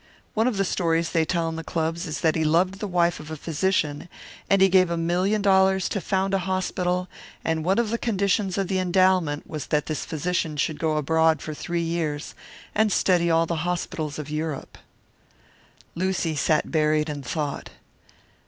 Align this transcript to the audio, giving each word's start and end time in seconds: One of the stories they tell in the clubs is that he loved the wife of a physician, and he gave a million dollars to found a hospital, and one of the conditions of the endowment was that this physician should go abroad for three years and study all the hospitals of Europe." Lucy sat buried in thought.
One 0.33 0.47
of 0.47 0.57
the 0.57 0.65
stories 0.65 1.11
they 1.11 1.25
tell 1.25 1.47
in 1.47 1.57
the 1.57 1.63
clubs 1.63 2.07
is 2.07 2.21
that 2.21 2.35
he 2.35 2.43
loved 2.43 2.79
the 2.79 2.87
wife 2.87 3.19
of 3.19 3.29
a 3.29 3.37
physician, 3.37 4.09
and 4.49 4.59
he 4.59 4.67
gave 4.67 4.89
a 4.89 4.97
million 4.97 5.43
dollars 5.43 5.87
to 5.89 6.01
found 6.01 6.33
a 6.33 6.39
hospital, 6.39 7.07
and 7.45 7.63
one 7.63 7.77
of 7.77 7.91
the 7.91 7.99
conditions 7.99 8.57
of 8.57 8.67
the 8.67 8.79
endowment 8.79 9.45
was 9.47 9.67
that 9.67 9.85
this 9.85 10.03
physician 10.03 10.57
should 10.57 10.79
go 10.79 10.97
abroad 10.97 11.39
for 11.39 11.53
three 11.53 11.83
years 11.83 12.33
and 12.73 12.91
study 12.91 13.29
all 13.29 13.45
the 13.45 13.57
hospitals 13.57 14.17
of 14.17 14.27
Europe." 14.31 14.79
Lucy 15.93 16.35
sat 16.35 16.71
buried 16.71 17.07
in 17.07 17.21
thought. 17.21 17.69